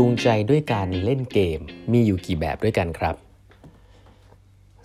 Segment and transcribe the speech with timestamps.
[0.00, 1.60] จูงใจด้วยการเล่นเกม
[1.92, 3.14] มีอยู่กี่แบบด้วยกันครับ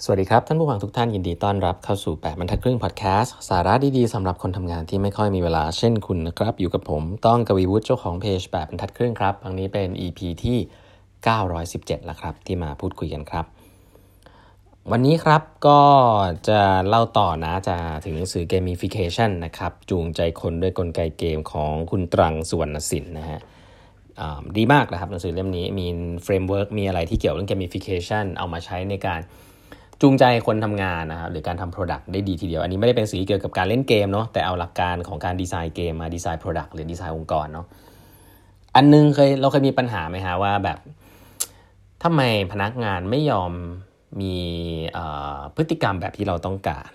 [0.03, 10.57] สวัสดีครับ ท่านผู้ฟังทุกท่านยินดีต้อนรับเข้าสู่ 8บรรทัดครึ่งพอดแคสต์สาระดีๆสำหรับคนทำงานที่ไม่ค่อยมีเวลาเช่นคุณนะครับ อยู่กับผมต้องกวีวุฒิเจ้าของเพจ8บรรทัดครึ่งครับครั้งนี้เป็น EP ที่
[11.31, 13.45] 917 แล้วครับ ที่มาพูดคุยกันครับ
[14.91, 15.79] วันนี้ครับก็
[16.49, 23.41] จะเล่าต่อนะจะถึงหนังสือ gamification นะครับจูงใจคนด้วยกลไกเกมของคุณตรังสุวรรณสินนะฮะ
[24.57, 25.87] ดีมากนะครับหนังสือเล่มนี้มี
[26.23, 29.19] framework มีอะไรที่เกี่ยวเรื่อง gamification เอามาใช้ในการ
[30.01, 37.65] จูงใจคนทำงานนะครับหรือการทำ Product ได้ดีทีเดียว อันนี้ไม่ได้เป็นสื่อเกี่ยวกับการเล่นเกมเนาะแต่เอาหลักการของการดีไซน์เกมมาดีไซน์ Product หรือดีไซน์องค์กรเนาะ
[38.75, 40.79] อันนึงเคยเราเคยมีปัญหาไหมฮะว่าแบบ
[42.03, 43.51] ทำไมพนักงานไม่ยอม
[44.21, 44.35] มี
[45.55, 46.89] พฤติกรรมแบบที่เราต้องการ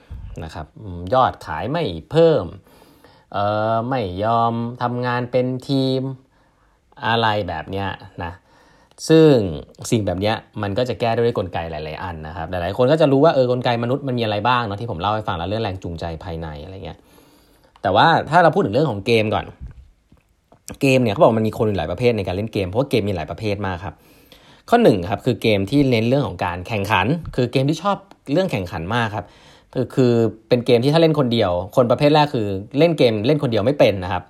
[0.45, 0.67] นะครับ
[1.15, 2.45] ยอดขายไม่เพิ่ม
[3.89, 6.03] ไม่ยอมทำงานเป็นทีม
[7.07, 7.89] อะไรแบบเนี้ย
[8.25, 8.33] นะ
[9.09, 9.33] ซึ่ง
[9.91, 16.99] สิ่งแบบนี้มันก็จะแก้ด้วยกลไกหลาย ๆ อันนะครับ หลาย ๆ คนก็จะรู้ว่าเออกลไกมนุษย์มันมีอะไรบ้างเนาะที่ผมเล่าให้ฟังแล้วเรื่องแรงจูงใจภายในอะไรเงี้ย
[17.83, 19.45] แต่ว่าถ้าเราพูดถึงเรื่องของเกมก่อน
[20.81, 23.95] เกมเนี่ยเขาบอกมันมีคนหลายประเภทในการเล่นเกมเพราะว่าเกมมีหลายประเภทมากครับ
[24.69, 27.97] ข้อหนึ่งครับคือเกมที่เน้นเรื่องของการแข่งขัน คือเกมที่ชอบ
[28.33, 29.27] เรื่องแข่งขันมากครับ
[29.73, 30.13] คือคือ
[30.49, 32.47] เป็นเกมที่ถ้าเล่นคนเดียว คนประเภทแรกคือ
[32.79, 34.23] เล่นเกมเล่นคนเดียวไม่เป็นนะครับ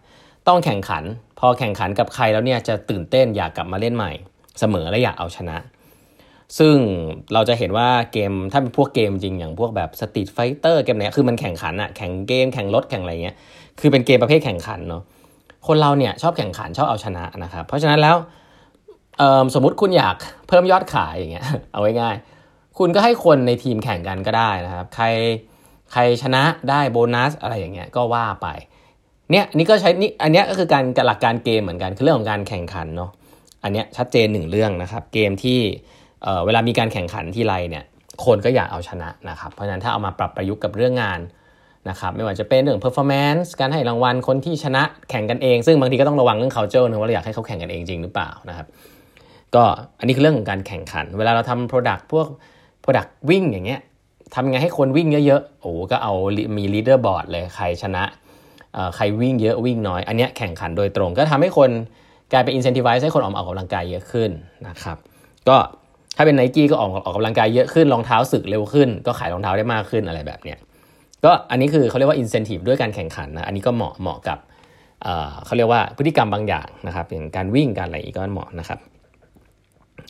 [0.49, 1.05] ต้องแข่งขัน
[1.39, 4.13] พอแข่งขันกับใครแล้วเนี่ยจะตื่นเต้นอยากกลับมาเล่นใหม่
[4.61, 5.57] เสมอและอยากเอาชนะ
[6.59, 6.77] ซึ่ง
[7.33, 13.37] เราจะเห็นว่าเกมถ้าเป็นพวกเกมจริงอย่างพวกแบบ Street Fighter เกมเนี้ยคือมันแข่งขันอะแข่งเกมแข่งรถแข่งอะไรเงี้ย
[13.81, 15.03] คือเป็นเกมประเภทแข่งขันเนาะ
[15.67, 18.17] คนเราเนี่ยชอบแข่งขันชอบเอาชนะนะครับเพราะฉะนั้นแล้ว
[19.55, 20.17] สมมติคุณอยาก
[20.49, 22.17] เพิ่มยอดขายอย่างเงี้ยเอาไว้ง่าย
[22.79, 25.07] คุณก็ให้คนในทีมแข่งกันก็ได้นะครับ ใคร
[25.93, 28.49] ใครชนะได้โบนัสอะไรอย่างเงี้ยก็ว่าไป
[29.31, 33.11] เนี่ยนี่ก็ใช้นี่อันนี้ก็คือการหลักการเกมเหมือนกันคือเรื่องของการแข่งขันเนาะ
[33.65, 35.59] อันนี้ชัดเจนหนึ่งเรื่องนะครับ เกมที่
[36.23, 37.85] เเวลามีการแข่งขันที่ไรเนี่ย
[38.25, 41.21] คนก็อยากเอาชนะนะครับ เพราะฉะนั้นถ้าเอามาปรับประยุกต์กับเรื่องงาน
[41.89, 48.67] นะครับไม่ว่าจะเป็นเรื่อง performance การให้รางวัลคนที่ชนะแข่งกันเอง ซึ่งบางทีก็ต้องระวังเรื่อง culture นะว่าเราอยากให้เขาแข่งกันเองจริงหรือเปล่านะครับ
[49.55, 49.65] ก็
[49.99, 52.27] อันนี้คือเรื่องของการแข่งขัน เวลาเราทำ product พวก
[52.85, 53.81] product วิ่งอย่างเงี้ย
[54.35, 56.13] ทำไงให้คนวิ่งเยอะๆโอ้ก็เอา
[56.57, 58.05] มี leader board เลยใครชนะ
[58.97, 61.71] ใครวิ่งเยอะวิ่งน้อย อันนี้แข่งขันโดยตรง ก็ทำให้คน
[62.33, 64.31] กลายเป็น incentivize ให้คนออกมาออกกำลังกายเยอะขึ้น
[64.69, 64.97] นะครับ
[65.49, 65.57] ก็
[66.17, 70.59] ถ้าเป็นไนกี้ก็ออกออกกำลังกายเยอะขึ้นรองเท้าสึกเร็วขึ้น ก็ขายรองเท้าได้มากขึ้นอะไรแบบเนี้ย
[71.25, 74.39] ก็อันนี้คือเขาเรียกว่า incentive ด้วยการแข่งขันนะอันนี้ก็เหมาะเหมาะกับ
[75.45, 78.79] เขาเรียกว่าพฤติกรรมบางอย่างนะครับอย่างการวิ่งการอะไรอีกก็เหมาะนะครับ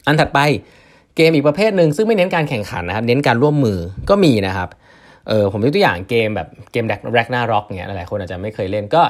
[0.07, 0.39] อันถัดไป
[1.17, 3.79] เกมอีกประเภทหนึ่งซึ่งไม่เน้นการแข่งขันนะครับ เน้นการร่วมมือ
[4.11, 4.69] ก็มีนะครับ
[5.29, 9.03] เออผมยกตัวอย่างเกมแบบเกม Ragnarok เงี้ยหลายคนอาจจะไม่เคยเล่นก็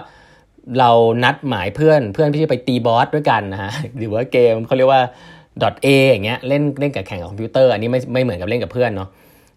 [0.79, 0.91] เรา
[1.25, 5.03] นัดหมายเพื่อนเพื่อนที่จะไปตีบอสด้วยกันนะฮะหรือว่าเกมเขาเรียกว่า
[5.85, 9.09] .a อย่างเงี้ยเล่นเล่นกับแข่งกับคอมพิวเตอร์อันนี้ไม่ไม่เหมือนกับเล่นกับเพื่อนเนาะ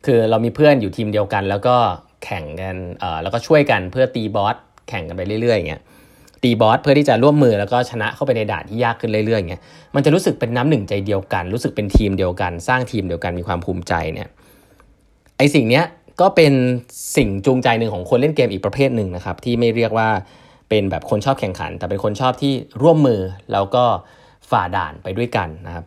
[0.05, 1.75] คือเรามีเพื่อนอยู่ทีมเดียวกัน แล้วก็
[2.23, 4.55] แข่งกันเอ่อแล้วก็ช่วยกันเพื่อตีบอส
[4.89, 5.81] แข่งกันไปเรื่อยๆอย่างเงี้ย
[6.43, 9.61] ตีบอสเพื่อที่จะร่วมมือแล้วก็ชนะเข้าไปในด่านที่ยากขึ้นเรื่อยๆอย่างเงี้ย
[9.95, 14.27] มันจะรู้สึกเป็นน้ำหนึ่งใจเดียวกัน รู้สึกเป็นทีมเดียวกัน สร้างทีมเดียวกันมีความภูมิใจเนี่ย
[15.37, 15.85] ไอสิ่งเนี้ย
[16.21, 16.53] ก็เป็น
[17.15, 20.09] สิ่งจูงใจหนึ่งของคนเล่นเกมอีกประเภทหนึ่งนะครับ ที่ไม่เรียกว่า
[20.69, 23.21] เป็นแบบคนชอบแข่งขัน แต่เป็นคนชอบที่ร่วมมือ
[23.51, 23.85] แล้วก็
[24.49, 25.85] ฝ่าด่านไปด้วยกันนะครับ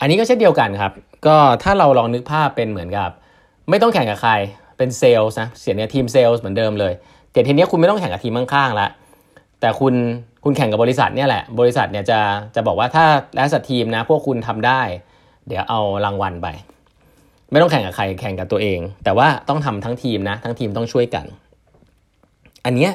[0.00, 0.92] อันนี้ก็เช่นเดียวกันครับ
[1.26, 3.10] ก็ถ้าเราลองนึกภาพเป็นเหมือนกับ
[3.70, 4.32] ไม่ต้องแข่งกับใคร
[4.78, 6.92] เป็นเซลล์นะเสียเนี่ยทีมเซลล์เหมือนเดิมเลย
[7.32, 8.88] แต่ทีนี้คุณไม่ต้องแข่งกับทีมข้างๆละ
[9.60, 9.94] แต่คุณ
[10.44, 12.20] คุณแข่งกับบริษัทเนี่ยแหละ บริษัทเนี่ยจะ
[12.54, 13.04] จะบอกว่าถ้า
[13.34, 14.80] แล้วสัตทีมนะพวกคุณทำได้
[15.48, 16.48] เดี๋ยวเอารางวัลไป
[17.50, 21.24] ไม่ต้องแข่งกับใครแข่งกับตัวเอง แต่ว่าต้องทำทั้งทีมนะ ทั้งทีมต้องช่วยกัน
[22.64, 22.88] อันนี้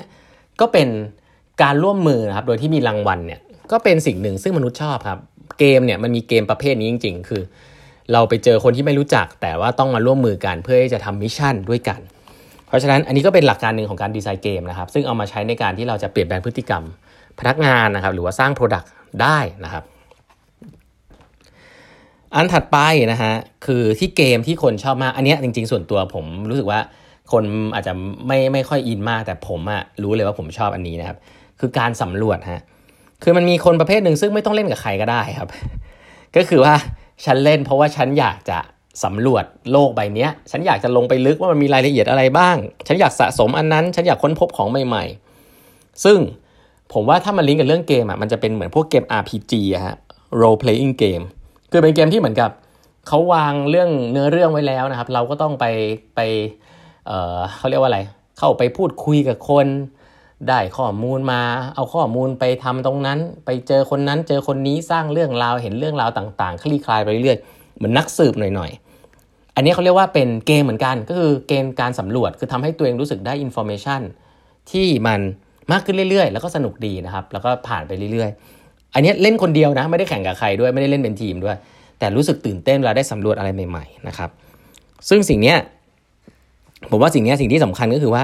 [0.59, 0.87] ก็เป็น
[1.61, 3.39] การร่วมมือครับ โดยที่มีรางวัลเนี่ย
[3.71, 5.19] ก็เป็นสิ่งหนึ่งซึ่งมนุษย์ชอบครับ
[5.59, 7.41] เกมเนี่ยมันมีเกมประเภทนี้จริง ๆ คือ
[8.13, 11.99] เราไปเจอคนที่ไม่รู้จัก แต่ว่าต้องมาร่วมมือกันเพื่อที่จะทำ mission ด้วยกัน
[12.67, 16.83] เพราะฉะนั้นอันนี้ก็เป็นหลักการหนึ่งของการดีไซน์เกมนะครับ ซึ่งเอามาใช้ในการที่เราจะเปลี่ยนแปลงพฤติกรรม
[17.39, 18.87] พนักงานนะครับ หรือว่าสร้าง Product
[19.21, 19.83] ได้นะครับ
[22.35, 22.77] อันถัดไป
[23.11, 23.33] นะฮะ
[23.65, 26.79] คือที่เกมที่คนชอบมาก อันนี้จริง ๆ ส่วนตัวผมรู้สึกว่า
[27.31, 27.43] คน
[27.75, 27.93] อาจจะ
[28.27, 31.17] ไม่ไม่ค่อยอินมาก แต่ผมอะรู้เลยว่าผมชอบอันนี้นะครับ
[31.59, 32.61] คือการสำรวจฮะ
[33.23, 35.49] คือมันมีคนประเภทหนึ่งซึ่งไม่ต้องเล่นกับใครก็ได้ครับ
[36.35, 36.73] ก็คือว่า
[37.25, 38.59] ฉันเล่นเพราะว่าฉันอยากจะ
[39.03, 42.55] สำรวจโลกใบนี้ฉันอยากจะลงไปลึกว่ามันมีรายละเอียดอะไรบ้าง
[42.87, 45.03] ฉันอยากสะสมอันนั้น ฉันอยากค้นพบของใหม่
[45.55, 46.19] ๆ ซึ่ง
[46.93, 49.95] ผมว่าถ้ามันลิงก์กับเรื่องเกมอะมันจะเป็นเหมือนพวกเกม RPG อะฮะ
[50.41, 51.25] role playing game
[51.71, 52.51] คือเป็นเกมที่เหมือนกับ
[53.07, 55.65] เขาวางเรื่องเนื้อเรื่องไว้แล้วนะครับ เราก็ต้องไป
[56.15, 56.19] ไป
[57.07, 57.99] เเขาเรียกว่าอะไร
[58.39, 59.67] เข้าไปพูดคุยกับคน
[60.47, 61.41] ได้ข้อมูลมา
[61.75, 67.37] เอาข้อมูลไปทำตรงนั้น ไปเจอคนนั้น เจอคนนี้สร้างเรื่องราวเห็นเรื่องราวต่างๆ คลี่คลายไปเรื่อย
[67.75, 74.01] เหมือนนักสืบหน่อยๆ อันนี้เขาเรียกว่าเป็นเกมเหมือนกัน ก็คือเกมการสำรวจคือทำให้ตัวเองรู้สึกได้อินโฟเมชัน
[74.71, 75.19] ที่มัน
[75.71, 78.64] มากขึ้นเรื่อยๆ แล้วก็สนุกดีนะครับ แล้วก็ผ่านไปเรื่อยๆ
[78.95, 81.55] อันนี้เล่นคนเดียวนะไม่ได้แข่งกับใครด้วยไม่ได้เล่นเป็นทีมด้วย
[81.99, 84.29] แต่รู้สึกตื่นเต้นเวลาได้สำรวจอะไรใหม่ๆนะครับ
[85.09, 85.53] ซึ่งสิ่งนี้
[86.89, 88.23] ผมว่าสิ่งนี้สิ่งที่สำคัญก็คือว่า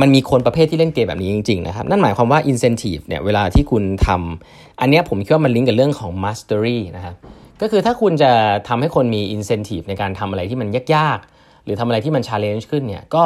[0.00, 7.14] มันมีคนประเภทที่เล่นเกมแบบนี้จริงๆนะครับ นั่นหมายความว่า incentive เนี่ยเวลาที่คุณทำอันนี้ผมคิดว่ามันลิงก์กับเรื่องของ mastery นะครับ
[7.60, 8.30] ก็คือถ้าคุณจะ
[8.68, 13.24] ทำให้คนมี incentive ในการทำอะไรที่มันยากๆ หรือทำอะไรที่มัน challenge ขึ้นเนี่ยก็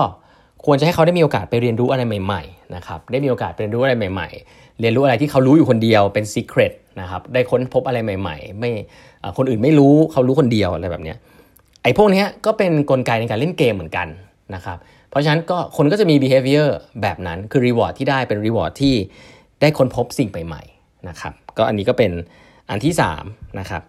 [0.66, 8.70] ควรจะให้เขาได้มีโอกาสไปเรียนรู้อะไรใหม่ๆนะครับได้มีโอกาสไปเรียนรู้อะไรใหม่ๆ เรียนรู้อะไรที่เขารู้อยู่คนเดียวเป็น secret นะครับได้ค้นพบอะไรใหม่ ๆ ไม่
[9.36, 11.14] คนอื่นไม่รู้เขารู้คนเดียวอะไรแบบนี้
[11.82, 14.08] ไอ้พวกนี้ก็เป็นนกลไกในการเล่นเกมเหมือนกัน
[14.54, 14.78] นะครับ
[15.10, 16.68] เพราะฉะนั้นก็คนก็จะมี behavior
[17.02, 18.94] แบบนั้นคือ reward ที่ได้เป็น reward ที่
[19.60, 22.12] ได้ค้นพบสิ่งใหม่ๆนะครับก็อันนี้ก็เป็น
[22.70, 22.94] อันที่
[23.26, 23.82] 3นะครับ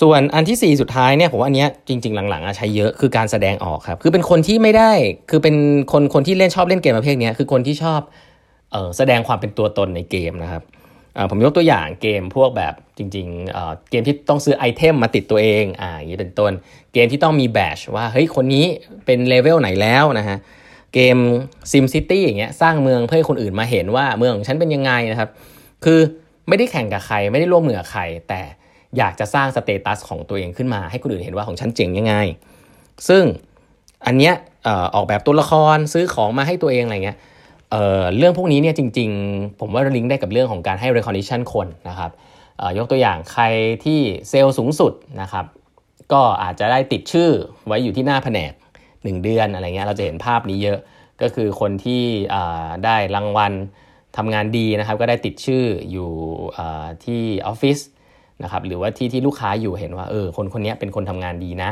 [0.00, 4.92] ส่วนอันที่ 4 สุดท้ายเนี่ยผมว่าอันนี้จริง ๆ หลังๆใช้เยอะคือการแสดงออกครับ คือเป็นคนที่ไม่ได้
[5.30, 5.56] คือเป็น
[5.92, 8.00] คนคนที่เล่นชอบเล่นเกมประเภทนี้คือคนที่ชอบ
[8.72, 10.62] เออแสดงความเป็นตัวตนในเกมนะครับ
[11.30, 16.52] ผมยกตัวอย่างเกมพวกแบบจริงๆเกมที่ต้องซื้อ item มาติดตัวเองอ่าอย่างนี้เป็นต้น
[16.92, 18.66] เกมที่ต้องมีแบชว่าเฮ้ยคนนี้
[19.06, 20.38] เป็นเลเวลไหนแล้วนะฮะ
[20.94, 21.16] เกม
[21.72, 25.30] Sim City อย่างเงี้ยสร้างเมืองเพื่อให้คนอื่นมาเห็นว่าเมืองของฉันเป็นยังไงนะครับ
[25.84, 26.00] คือ
[26.48, 28.40] ไม่ได้แข่งกับใครไม่ได้ร่วมมือกับใครแต่
[28.98, 32.14] อยากจะสร้าง status ของตัวเองขึ้นมา ให้คนอื่นเห็นว่าของฉันเจ๋งยังไง
[33.08, 33.24] ซึ่ง
[34.06, 34.34] อันเนี้ย
[34.94, 37.18] ออกแบบตัวละครซื้อของมาให้ตัวเองอะไรเงี้ย
[37.70, 42.10] เเรื่องพวกนี้เนี่ยจริง ๆ ผมว่าลิงก์ได้กับเรื่องของการให้ recognition คนนะครับ
[42.78, 43.44] ยกตัวอย่างใคร
[43.84, 44.92] ที่เซลล์สูงสุด
[45.22, 45.44] นะครับ
[46.12, 47.30] ก็อาจจะได้ติดชื่อ
[47.66, 48.52] ไว้อยู่ที่หน้าแผนก
[48.88, 50.78] 1 เดือนอะไรเงี้ยเราจะเห็นภาพนี้เยอะ
[51.22, 52.02] ก็คือคนที่
[52.84, 53.52] ได้รางวัล
[54.16, 56.10] ทำงานดีนะครับ ก็ได้ติดชื่ออยู่
[57.04, 57.78] ที่ออฟฟิศ
[58.42, 61.70] นะครับหรือว่าที่ที่ลูกค้าอยู่เห็นว่าเออคนคนนี้เป็นคนทำงานดีนะ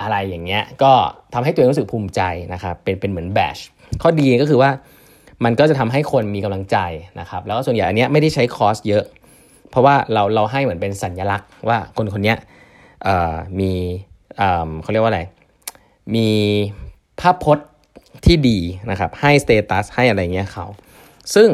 [0.00, 0.92] อะไรอย่างเงี้ยก็
[1.34, 2.20] ทำให้ตัวเองรู้สึกภูมิใจ
[2.52, 3.58] นะครับเป็นเป็นเหมือนแบช
[4.02, 4.70] ข้อดีก็คือว่า
[5.44, 6.76] มันก็จะทำให้คนมีกำลังใจ
[7.20, 9.04] นะครับแล้วก็ส่วนใหญ่อันเนี้ยไม่ได้ใช้ cost เยอะ
[9.70, 12.34] เพราะว่าเราเราให้เหมือนเป็นสัญลักษณ์ว่าคนคนนี้
[13.60, 13.72] มี
[14.82, 15.22] เขาเรียกว่าอะไร
[16.14, 16.28] มี
[17.20, 17.66] ภาพพจน์
[18.26, 18.58] ที่ดี
[18.90, 20.66] นะครับให้ status ให้อะไรเงี้ยเขา
[21.34, 21.48] ซึ่ง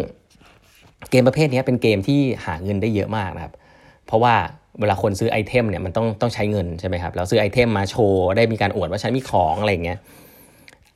[1.11, 3.53] เกมประเภทนี้เป็นเกมที่หาเงินได้เยอะมากนะครับ
[4.13, 4.37] เพราะว่า
[4.81, 9.99] เวลาคนซื้อ item เนี่ยมันต้องต้องใช้เงินใช่ไหมครับแล้วซื้อ item มาโชว์ได้มีการอวดว่าฉันมีของอะไรเงี้ย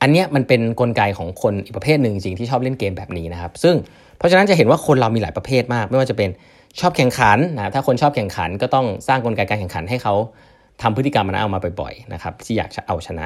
[0.01, 3.75] อันเนี้ยมันเป็นนกลไกของคนอีกประเภทหนึ่งจริงที่ชอบเล่นเกมแบบนี้นะครับ ซึ่ง
[4.17, 6.29] เพราะฉะนั้นจะเห็นว่าคนเรามีหลายประเภทมาก ไม่ว่าจะเป็น
[6.79, 10.13] ชอบแข่งขันนะถ้าคนชอบแข่งขันก็ต้องสร้างกลไกการแข่งขันให้เขา
[10.81, 13.25] ทำพฤติกรรมมันเอามาบ่อยๆนะครับที่อยากจะเอาชนะ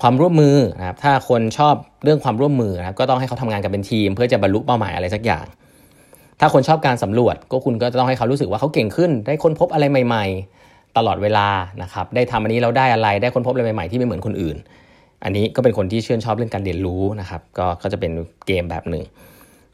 [0.00, 1.74] ความร่วมมือนะครับถ้าคนชอบ
[2.04, 5.44] เรื่องความร่วมมือนะครับก็ต้องให้เขาทำงานกันเป็นทีม เพื่อจะบรรลุเป้าหมายอะไรสักอย่าง
[6.40, 10.24] ถ้าคนชอบการสำรวจก็คุณก็จะต้องให้เขารู้สึกว่าเขาเก่งขึ้น ได้ค้นพบอะไรใหม่
[10.60, 11.48] ๆ ตลอดเวลา
[11.82, 14.56] นะครับ ได้ทำอันนี้เราได้อะไรได้ค้นพบอะไรใหม่ๆที่ไม่เหมือนคนอื่น
[15.24, 18.12] อันนี้ก็เป็นคนที่ชื่นชอบเรื่องการเรียนรู้นะครับ ก็ก็จะเป็น
[18.46, 19.04] เกมแบบหนึ่ง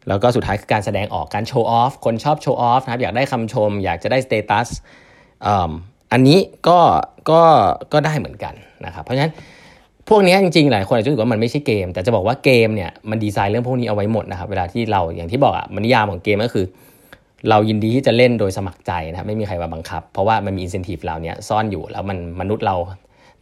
[0.08, 4.68] แล้วก็สุดท้ายคือการแสดงออกการ show off คนชอบ show off นะครับอยากได้คำชม อยากจะได้ status
[6.12, 6.38] อันนี้
[6.68, 6.78] ก็
[7.30, 7.40] ก็
[7.92, 8.54] ก็ได้เหมือนกัน
[8.86, 9.32] นะครับ เพราะฉะนั้น
[10.09, 16.65] พวกนี้จริงๆ หลายคนอาจจะรู้สึกว่ามันไม่ใช่เกม แต่จะบอกว่าเกมเนี่ยมันดีไซน์เรื่องพวกนี้เอาไว้หมดนะครับ เวลาที่เราอย่างที่บอกอะมันนิยามของเกมก็คือ
[17.49, 22.75] เรายินดีที่จะเล่นโดยสมัครใจนะครับ ไม่มีใครมาบังคับ เพราะว่ามันมีอินเซนティブเหล่านี้ซ่อนอยู่ แล้วมันมนุษย์เรา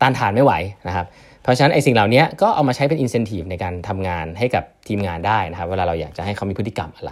[0.02, 0.54] ต้านทานไม่ไหว
[0.88, 1.06] นะครับ
[1.44, 7.12] เพราะฉะนั้นไอ้สิ่งเหล่านี้ก็เอามาใช้เป็นอินเซนティブในการทำงานให้กับทีมงานได้นะครับ เวลาเราอยากจะให้เขามีพฤติกรรมอะไร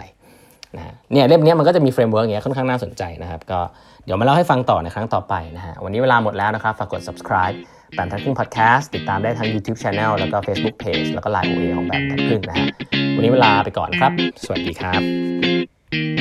[0.75, 3.59] นะเนี่ยเล่มนี้มันก็จะมี framework อย่างเงี้ยค่อนข้างน่าสนใจนะครับก็
[4.05, 7.55] เดี๋ยวมาเล่าให้ฟังต่อในครั้งต่อไปนะฮะวันนี้เวลาหมดแล้วนะครับฝากกด subscribe
[7.93, 12.67] แปดบรรทัดครึ่งพอดแคสต์ติดตามได้ทั้ง YouTube Channel แล้วก็ Facebook Page แล้วก็ Line OA ของแปดบรรทัดครึ่งนะฮะ
[13.15, 14.11] วันนี้เวลาไปก่อนครับ
[14.43, 16.20] สวัสดีครับ